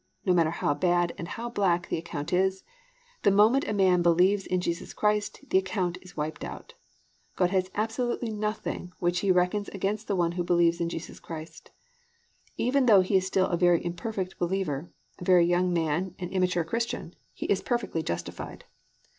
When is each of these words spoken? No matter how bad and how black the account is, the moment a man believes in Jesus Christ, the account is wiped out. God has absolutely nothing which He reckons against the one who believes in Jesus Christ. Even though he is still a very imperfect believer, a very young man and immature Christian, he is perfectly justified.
No 0.25 0.33
matter 0.33 0.49
how 0.49 0.73
bad 0.73 1.13
and 1.19 1.27
how 1.27 1.47
black 1.47 1.87
the 1.89 1.97
account 1.99 2.33
is, 2.33 2.63
the 3.21 3.29
moment 3.29 3.67
a 3.67 3.71
man 3.71 4.01
believes 4.01 4.47
in 4.47 4.59
Jesus 4.59 4.93
Christ, 4.95 5.45
the 5.51 5.59
account 5.59 5.99
is 6.01 6.17
wiped 6.17 6.43
out. 6.43 6.73
God 7.35 7.51
has 7.51 7.69
absolutely 7.75 8.31
nothing 8.31 8.93
which 8.97 9.19
He 9.19 9.31
reckons 9.31 9.69
against 9.69 10.07
the 10.07 10.15
one 10.15 10.31
who 10.31 10.43
believes 10.43 10.81
in 10.81 10.89
Jesus 10.89 11.19
Christ. 11.19 11.69
Even 12.57 12.87
though 12.87 13.01
he 13.01 13.15
is 13.15 13.27
still 13.27 13.45
a 13.45 13.57
very 13.57 13.85
imperfect 13.85 14.39
believer, 14.39 14.89
a 15.19 15.23
very 15.23 15.45
young 15.45 15.71
man 15.71 16.15
and 16.17 16.31
immature 16.31 16.63
Christian, 16.63 17.13
he 17.31 17.45
is 17.45 17.61
perfectly 17.61 18.01
justified. 18.01 18.65